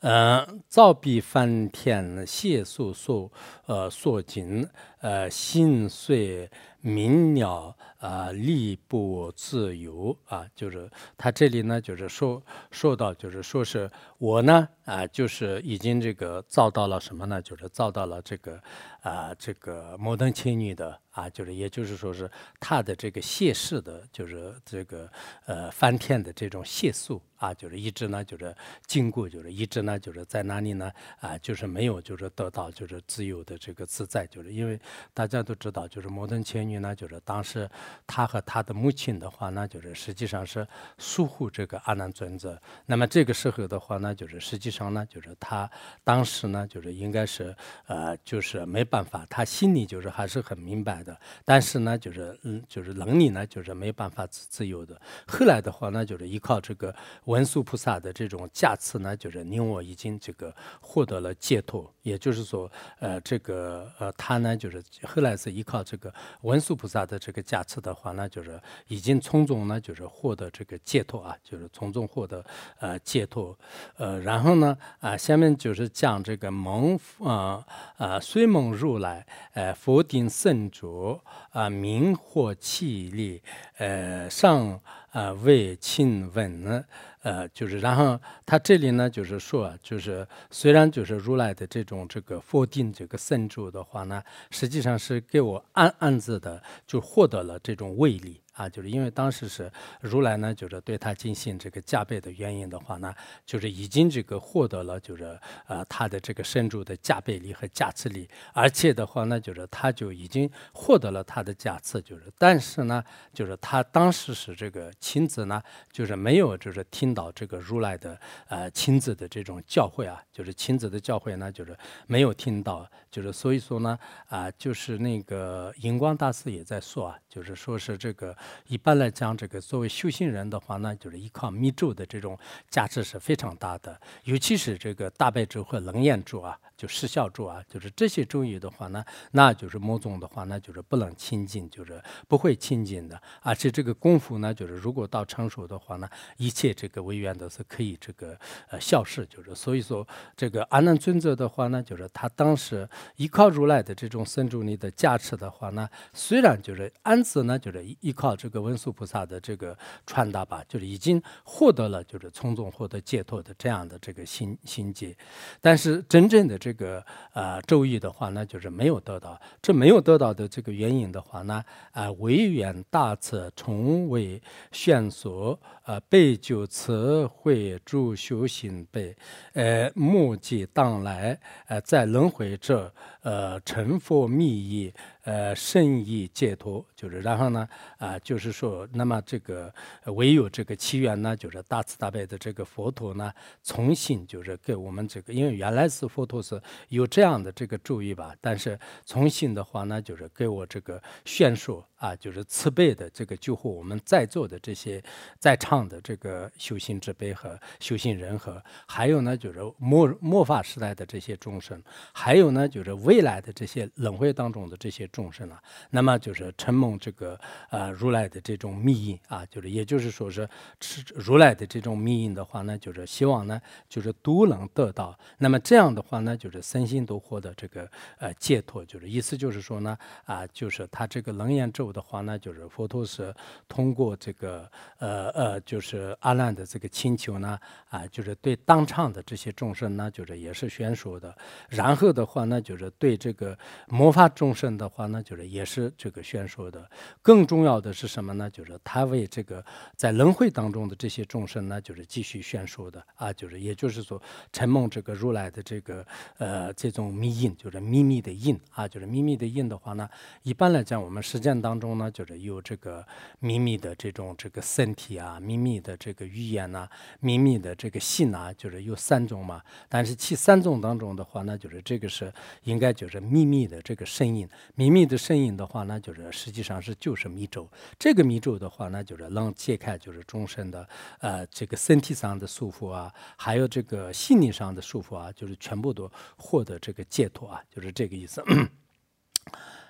[0.00, 3.30] 呃，造彼梵天谢素素
[3.66, 4.66] 呃素锦
[5.00, 6.50] 呃心碎。
[6.86, 17.40] 明了啊，力不自由啊，就是他这里呢，就是说说到，就是说是我呢啊，就是已经这个遭到了什么呢？
[17.40, 18.62] 就是遭到了这个
[19.00, 21.00] 啊，这个摩登青女的。
[21.14, 25.08] 啊，就是也就是说是他的这个谢世的，就是这个
[25.46, 28.52] 呃翻天的这种谢素啊，就是一直呢就是
[28.88, 30.90] 经过，就是一直呢就是在哪里呢
[31.20, 34.76] 啊，就是没有就是得到就是自由的这个自在，就是因为
[35.12, 37.70] 大家都知道，就是摩登青女呢，就是当时
[38.06, 40.66] 他和他的母亲的话呢，就是实际上是
[40.98, 42.60] 疏忽这个阿难尊者。
[42.86, 45.70] 那么这个时候的话呢，就是实际上呢，就是他
[46.02, 47.54] 当时呢，就是应该是
[47.86, 51.04] 呃，就是没办法，他心里就是还是很明白。
[51.04, 54.98] 的，但是呢，就是嗯，就是能力呢，就是没办法自自由的。
[55.26, 61.92] 后来的话呢，就是依靠这个文殊菩萨的这种加持呢，就是你我已经这个获得了解脱。
[62.02, 72.42] 也就是说，呃，这个呃，他呢，就是后来是依靠这个文殊菩萨的这个加持的话呢，就是已经从中呢，就是获得这个解脱啊，就是从中获得
[72.80, 73.56] 呃解脱。
[73.98, 77.64] 呃，然后呢，啊，下面就是讲这个蒙啊
[77.98, 81.20] 啊，虽蒙如来，呃，佛顶圣主。
[81.50, 83.40] 啊，明或气力，
[83.76, 84.80] 呃，上
[85.12, 86.84] 啊为亲闻呢，
[87.24, 98.40] 呃，就是然后他这里呢，就是说，就是虽然就是如来的这种这个佛定这个圣主的话呢，实际上是给我暗暗自的就获得了这种威力。
[98.54, 99.68] 啊，就是因为当时是
[100.00, 103.12] 如来呢，就是对他进行这个加倍的原因的话呢，
[103.44, 115.60] 就是已经这个获得了就是呃他的这个身主的加倍力和加持力，而且的话呢，就是他就已经获得了他的加持，就是但是呢，就是他当时是这个亲自呢，
[115.90, 123.96] 就是没有就是听到这个如来的呃亲自的这种教诲啊，就是亲自的教诲呢，就是没有听到，就是所以说呢
[124.26, 128.36] 啊，就是那个荧光大师也在说啊，就是说是这个。
[128.66, 132.36] 一般来讲，这个作为修行人的话呢，就是依靠密咒的这种
[132.68, 143.20] 价值是非常大的，尤其是这个大悲咒和楞严咒啊，就失效咒啊，就是这些咒语的话呢，那就是某种的话，那就是不能亲近，就是不会亲近的。
[143.42, 148.36] 而且这个功夫呢，就是如果到成熟的话呢，一切这个违缘都是可以这个
[148.70, 149.24] 呃消失。
[149.26, 158.34] 就是所以说，这个阿难尊者的话呢，就是他当时依靠如来的这种僧主力的加持的话呢，虽然就是安子呢，就是依靠。
[158.44, 159.74] 这个文殊菩萨的这个
[160.06, 165.16] 传达吧，就是已经获得了，就是从中获得解脱的这样的这个心心结，
[165.60, 169.40] 但是真正的这个呃咒语的话呢，就是没有得到。
[169.62, 174.40] 这没有得到的这个原因的话呢，啊，唯愿大慈从未
[174.72, 179.16] 宣说，呃，备就慈慧诸修行辈，
[179.54, 184.92] 呃，目及当来，呃，在轮回者，呃，成佛密意。
[185.24, 189.72] 呃，圣意解脱就是，然后呢，啊，就是说，那么这个
[190.06, 193.32] 唯有这个契缘呢，就是大慈大悲的这个佛陀呢，
[193.62, 201.84] 重新就是给我们这个，因为原来是佛陀是有这样的这个注意吧，但是重新的话呢，就是给我这个宣说。
[201.96, 205.02] 啊，就是慈悲的这个救护我们在座的这些
[205.38, 211.82] 在场的这个修行之辈和修行人和，还有呢就是末末法时代的这些众生，
[212.12, 217.38] 还有呢就是未来的这些轮回当中的这些众生啊，那么就是承蒙这个
[217.70, 220.48] 呃如来的这种密印啊，就是也就是说是
[220.80, 231.84] 吃如来的这种密印的话呢，就是希望呢就是都能得到，那么这样的话呢，就是身心都获得这个呃解脱，就是意思就是说呢啊，就是他这个楞严咒。
[231.94, 233.32] 的话呢，就是佛陀是
[233.68, 237.56] 通过这个呃呃，就是阿难的这个请求呢，
[237.88, 241.32] 啊，就是对当场的这些众生呢，就是也是宣说的。
[241.68, 246.90] 然后的话呢，就是对这个魔法众生的话呢，就是也是这个宣说的。
[247.22, 248.50] 更重要的是什么呢？
[248.50, 249.64] 就是他为这个
[249.96, 254.20] 在轮回当中的这些众生呢，就是继续宣说的啊，就是也就是说，
[254.52, 260.06] 承蒙这个如来的这个呃这种密印，就是秘密的印啊，就是秘密的印的话呢，
[260.42, 261.94] 一般来讲，我们实践当中。
[261.94, 263.06] 呢，就是有这个
[263.38, 266.88] 秘密的这种这个身体啊，秘密的这个语言呐，
[267.20, 269.62] 秘密的这个信啊，就是有三种嘛。
[269.88, 272.32] 但是其三种当中的话呢，就是这个是
[272.64, 277.68] 应该就是秘密的这个声音，秘密的声音的话呢，就是实际上是就是密咒。
[277.98, 288.40] 这个密咒的话呢，就是能解开就是众生的呃这个身体上的束缚啊，还有这个心理上的束缚啊，就是全部都获得这个解脱啊，就是这个意思。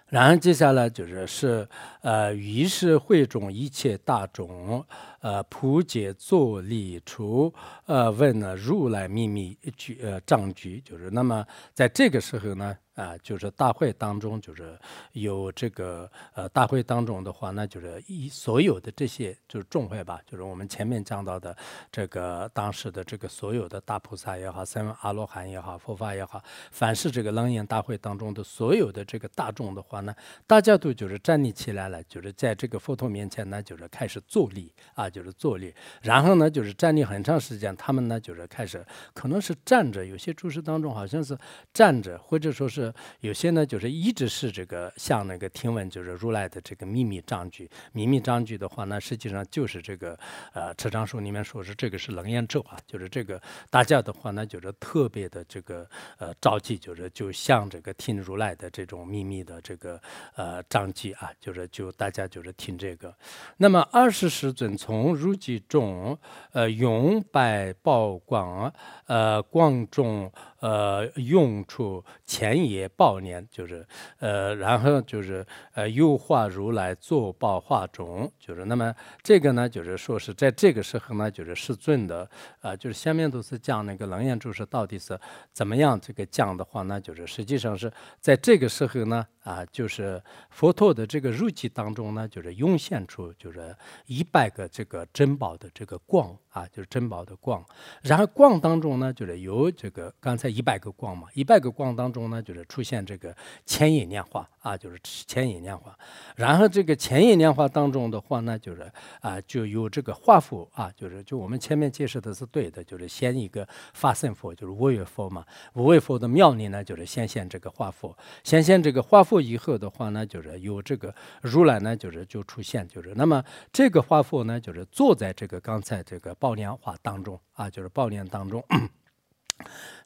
[0.07, 1.69] 然后接下来就是是
[2.01, 4.85] 呃，于是会众一切大众，
[5.21, 7.53] 呃，普解作力出，
[7.87, 12.77] 呃，问了如来秘密句呃章句，就是那么在这个时候呢。
[12.95, 14.79] 啊，就是大会当中，就是
[15.13, 21.57] 有这个呃，大会当中的话，那就是一所有的这些就是众会吧，就是我们前面讲到的
[21.91, 30.15] 这个当时的这个所有的大菩萨也好，三阿罗汉也好，佛法也好，凡是这个楞严大会当中的所有的这个大众的话呢，
[30.47, 41.37] 大家都就是站立起来了，就是在这个佛陀面前呢，就是开始坐立啊，就是坐立，然后呢，就是站立很长时间，他们呢就是开始可能是站着，有些注释当中好像是
[41.73, 42.84] 站着，或者说是。
[43.21, 47.71] 有些呢，就是一直是这个像那个听闻，就是如来的这个秘密章句。
[47.93, 50.19] 秘密章句的话呢，实际上就是这个
[50.53, 60.01] 呃，车章书里面说是这个是楞严咒啊，就是这个大家的话呢，就是特别的这个呃着急，就是就像这个听如来的这种秘密的这个
[60.35, 63.15] 呃章句啊，就是就大家就是听这个。
[63.59, 66.19] 那么二十世尊从如记中
[66.53, 68.73] 呃永百宝光
[69.07, 70.33] 呃光中。
[70.65, 73.87] 呃，用处前也报年，就是
[74.19, 82.27] 呃，然后就是呃，又化如来作报化种，就是那么这个呢，就是说是在这个时候呢，就是世尊的
[82.63, 85.21] 啊，就是下面都是讲那个楞严咒是到底是
[85.53, 89.27] 怎么样这个讲的话呢，就是实际上是在这个时候呢。
[89.45, 93.77] 啊，就是佛陀的这个入记当中呢，就是涌现出就是
[94.07, 97.65] 一百个这个珍宝的这个光啊，就是珍宝的光。
[98.03, 105.95] 然后光当中呢，就是有这个刚才一百个光嘛，一百个光当中呢，就是出现这个千叶念化啊，就是前一年华。
[106.37, 108.91] 然后这个前一年华当中的话呢，就是
[109.21, 115.45] 啊，就有这个画符啊，就是就我们前面解释的是对的，就是先一个发生佛，就是五位佛嘛，
[115.75, 128.65] 五位佛的庙里呢，就是先现这个画符，先现这个画佛以后的话呢，就是有这个如来呢，就是就出现，就是那么这个画佛呢，就是坐在这个刚才这个报莲花当中啊，就是宝莲当中。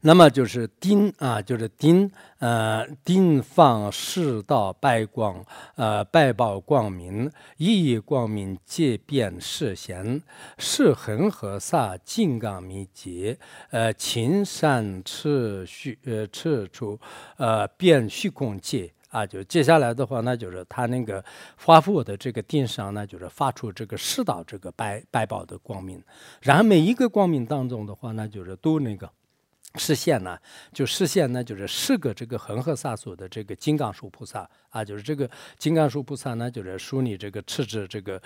[0.03, 5.45] 那么就是丁啊，就是丁呃，丁放世道白光，
[5.75, 10.23] 呃，白宝光明，一意光明皆变世贤，
[10.57, 13.37] 是恒河萨金刚密集，
[13.71, 16.97] 呃，青山赤虚呃赤处，
[17.37, 21.25] 呃，变虚空界啊，就接下来的话，那就是他那个
[21.57, 26.01] 发布的这个电商呢，就是发出这个世道这个白白宝的光明，
[26.41, 29.11] 然后每一个光明当中的话，那就是都那个。
[29.75, 30.39] 实现呢，
[30.73, 34.49] 就实现呢，就是四个这个恒河沙所的这个金刚树菩萨。
[34.71, 38.21] 啊，就是这个金刚树菩萨呢，就是梳理这个赤子这个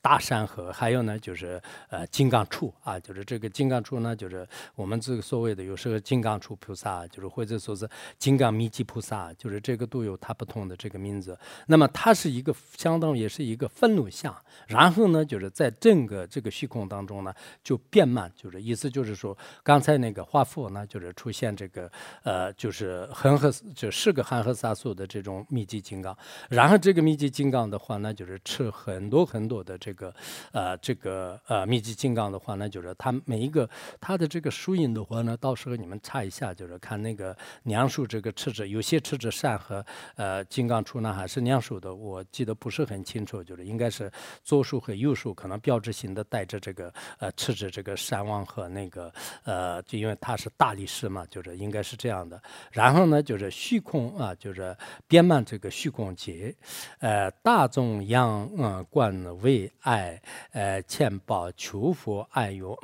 [0.00, 1.60] 大山河，还有呢，就是
[1.90, 11.36] 呃金刚杵啊，就是这个金刚杵呢，就是我们这个所谓的有时候金刚杵菩萨，就是或者说是金刚密集菩萨，就是这个都有它不同的这个名字。
[11.66, 14.32] 那么它是一个相当也是一个愤怒相，
[14.68, 21.90] 然后呢，就是在整个这个虚空当中呢，就变慢，就是意思就是说，刚才那个画佛呢，就是出现这个
[22.22, 25.66] 呃，就是恒河就是个恒河沙数的这种密。
[25.72, 26.14] 集金刚，
[26.50, 30.14] 然后这个密集金刚的话呢，就是吃很多很多的这个，
[30.50, 33.66] 呃，这个呃密集金刚的话呢，就是它每一个
[33.98, 39.82] 它的这个输赢的话呢，到时候你们查一下，就是看那个娘树这个赤子，有些赤子善和
[40.16, 44.12] 呃金刚杵呢还是娘树的，我记得不是很清楚，就是应该是
[44.44, 49.10] 左树和右树可能标志性的带着这个呃赤子这个山王和那个
[49.44, 52.38] 呃，就因为它是大力士嘛，就是应该是这样的。
[52.70, 54.76] 然后呢，就是虚空啊，就是
[55.08, 55.58] 编曼这。
[55.62, 56.52] 个虚空界，
[56.98, 62.76] 呃，大众仰嗯观为爱，呃，千宝求佛爱有。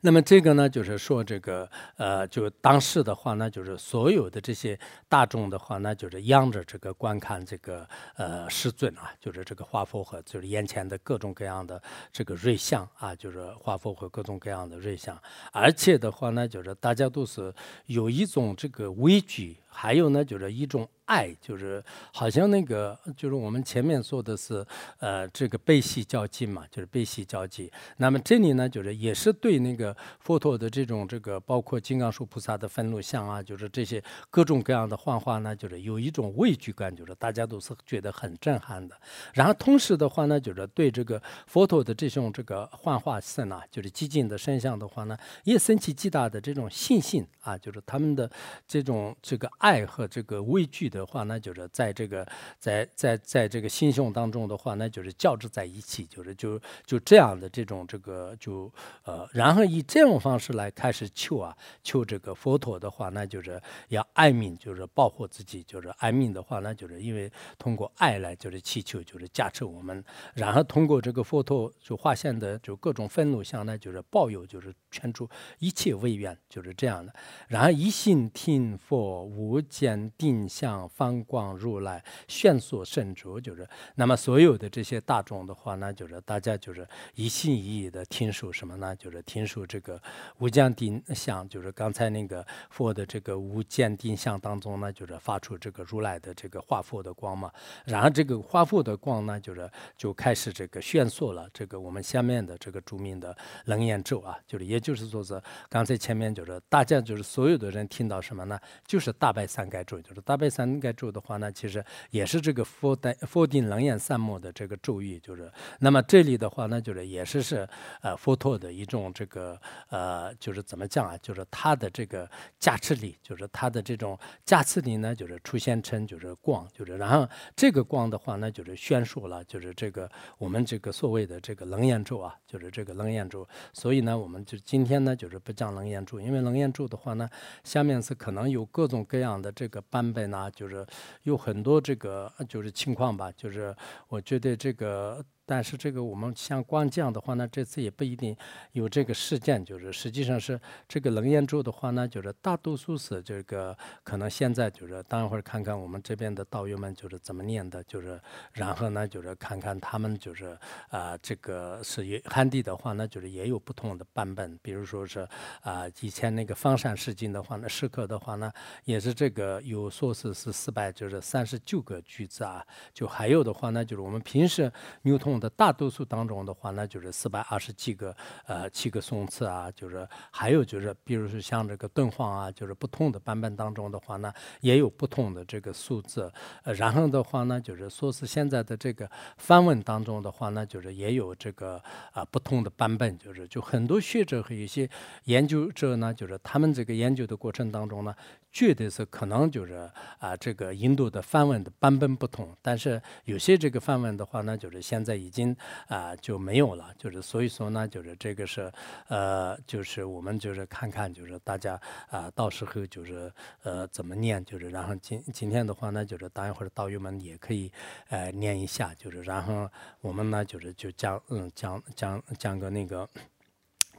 [0.00, 15.20] 那么这个呢，就是说这个呃，就当时的话呢，就是所有的这些大众的话呢，就是仰着这个观看这个呃世尊啊，就是这个化佛和就是眼前的各种各样的这个瑞相啊，就是化佛和各种各样的瑞相，
[15.52, 17.52] 而且的话呢，就是大家都是
[17.86, 19.56] 有一种这个畏惧。
[19.80, 21.80] 还有呢，就是一种爱，就是
[22.12, 24.66] 好像那个，就是我们前面说的是，
[24.98, 27.70] 呃，这个悲喜交集嘛，就是悲喜交集。
[27.98, 39.00] 那么这里呢，就是也是对那个佛陀的这种这个，包括金刚树菩萨的愤怒像啊，就是这些各种各样的幻化呢，就是有一种畏惧感，就是大家都是觉得很震撼的。
[39.32, 48.28] 然后同时的话呢，就是对这个佛陀的这种这个幻化身啊，就是寂静的身相的话呢，也升起极大的这种信心啊，就是他们的
[48.66, 49.67] 这种这个爱。
[49.68, 52.26] 爱和这个畏惧的话，那就是在这个
[52.58, 58.72] 在在在这个心胸当中的话，那就是交织在一起，就是就就这样的这种这个就
[59.04, 70.02] 呃，然后以这种方式来开始求啊，求这个佛陀的话，那就是要爱命，就是保护自己，就是爱命的话，那就是因为通过爱来就是祈求，就是加持我们，
[70.32, 77.12] 然后通过这个佛陀就化现的就各种愤怒相呢，就是保佑，就是劝出一切为愿，就是这样的，
[77.48, 79.47] 然后一心听佛无。
[79.48, 88.94] 无间定向方光如来炫所圣主，就是那么所有的这些大众的话呢，就是大家就是一心一意的听说什么呢？
[88.96, 90.00] 就是听说这个
[90.38, 97.50] 无间定相，就是刚才那个佛的这个无间定相当中呢，就是发出这个如来的这个化佛的光嘛。
[97.86, 101.48] 然后这个化佛的光呢，就是就开始这个炫烁了。
[101.54, 103.34] 这个我们下面的这个著名的
[103.64, 105.40] 楞严咒啊，就是也就是说是
[105.70, 108.60] 刚才前面就是大家就是所有的人听到什么呢？
[108.86, 109.48] 就是大白。
[109.48, 117.66] 三盖咒就是大悲三盖咒的话呢，其实也是这个佛代佛定楞严三摩的这个咒语，就是那么这里的话呢，就是也是是
[118.02, 119.58] 呃佛陀的一种这个
[119.88, 122.28] 呃就是怎么讲啊，就是他的这个
[122.60, 127.26] 加持力，就是他的这种加持力呢，就是出现成就是光，就是然后
[127.56, 137.26] 这个光的话呢，就是宣说了，就是这个我们这个所谓的这个楞严咒啊，就是这个楞严咒，所以呢，我们就今天呢就是不讲楞严咒，因为楞严咒的话呢，
[137.64, 139.27] 下面是可能有各种各样。
[139.28, 140.86] 样的这个版本呢，就是
[141.24, 143.74] 有很多这个就是情况吧，就是
[144.08, 148.36] 我觉得这个但是这个我们像光降的话呢，这次也不一定
[148.72, 153.74] 有这个事件，就是实际上是这个楞严咒的话呢，就是大多数是这个
[154.04, 158.20] 可能现在就是等会儿看看我们这边的道友们就是怎么念的，就是
[158.52, 160.54] 然后呢就是看看他们就是
[160.90, 165.26] 啊这个是也汉地的话呢，就是也有不同的版本，比如说是
[165.62, 168.52] 啊以前那个方山释经的话呢，释刻的话呢
[168.84, 174.70] 也是这个有说是是四百就是三十九个句子啊，就还有的话呢就是我们平时
[175.02, 178.14] 牛通的大多数当中的话呢就是四百二十几个
[178.46, 186.32] 呃七个宋词啊，就是还有就是比如说像这个敦煌啊，就是不同的版本当中的话呢也有不同的这个数字，
[186.64, 191.82] 呃然后的话呢就是说是现在的这个梵文当中的话呢就是也有这个
[192.12, 194.88] 啊不同的版本，就是就很多学者和一些
[195.24, 198.14] 研究者呢，就是他们这个研究的过程当中呢。
[198.50, 205.54] 绝对是可能就是啊，这个印度的梵文的版本不同，但是有些这个梵文的话呢，就是现在已经
[205.88, 208.72] 啊就没有了，就是所以说呢，就是这个是
[209.08, 213.30] 呃，就是我们就是看看，就是大家啊，到时候就是
[213.62, 217.70] 呃怎么念，就是然后今今天的话呢，就是待会儿道友们也可以
[218.08, 219.68] 呃念一下，就是然后
[220.00, 223.06] 我们呢就是就讲嗯讲讲讲个那个。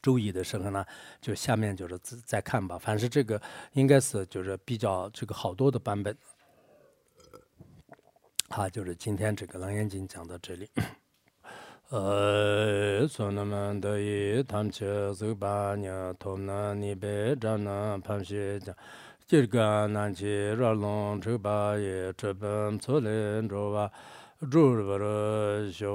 [0.01, 0.85] 注意的时候呢，
[1.19, 2.79] 就下面就是再再看吧。
[2.79, 3.41] 反正这个
[3.73, 6.15] 应该是就是比较这个好多的版本。
[8.47, 10.69] 好，就是今天这个《楞严经》讲到这里。
[13.09, 18.59] 소나만다이 탐체 즈바냐 톰나니베 자나 팜시
[19.29, 23.91] jirga nanchi ralong chigba ye chibam tsulin zhuwa
[24.41, 25.93] zhurbar shio.